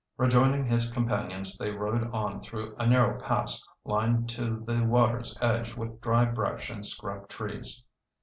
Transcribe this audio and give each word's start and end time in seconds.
Rejoining 0.17 0.65
his 0.65 0.89
companions, 0.89 1.59
they 1.59 1.69
rowed 1.69 2.09
on 2.11 2.41
through 2.41 2.75
a 2.79 2.87
narrow 2.87 3.21
pass 3.21 3.63
lined 3.85 4.27
to 4.29 4.63
the 4.65 4.83
water's 4.83 5.37
edge 5.43 5.75
with 5.75 6.01
dry 6.01 6.25
brush 6.25 6.71
and 6.71 6.83
scrub 6.83 7.27
trees. 7.27 7.83